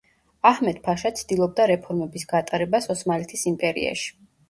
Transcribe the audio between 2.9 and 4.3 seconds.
ოსმალეთის იმპერიაში.